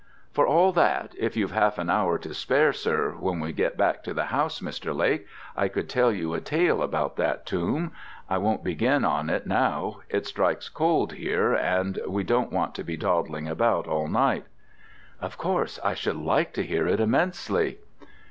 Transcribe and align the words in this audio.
For 0.31 0.47
all 0.47 0.71
that, 0.71 1.13
if 1.15 1.37
you've 1.37 1.51
half 1.51 1.77
an 1.77 1.87
hour 1.91 2.17
to 2.17 2.33
spare, 2.33 2.73
sir, 2.73 3.11
when 3.19 3.39
we 3.39 3.53
get 3.53 3.77
back 3.77 4.01
to 4.05 4.15
the 4.15 4.23
house, 4.33 4.59
Mr. 4.59 4.95
Lake, 4.97 5.27
I 5.55 5.67
could 5.67 5.87
tell 5.87 6.11
you 6.11 6.33
a 6.33 6.41
tale 6.41 6.81
about 6.81 7.17
that 7.17 7.45
tomb. 7.45 7.91
I 8.27 8.39
won't 8.39 8.63
begin 8.63 9.05
on 9.05 9.29
it 9.29 9.45
now; 9.45 9.97
it 10.09 10.25
strikes 10.25 10.69
cold 10.69 11.13
here, 11.13 11.53
and 11.53 11.99
we 12.07 12.23
don't 12.23 12.51
want 12.51 12.73
to 12.77 12.83
be 12.83 12.97
dawdling 12.97 13.47
about 13.47 13.85
all 13.85 14.07
night." 14.07 14.45
"Of 15.21 15.37
course 15.37 15.79
I 15.83 15.93
should 15.93 16.17
like 16.17 16.51
to 16.53 16.63
hear 16.65 16.87
it 16.87 16.99
immensely." 16.99 17.77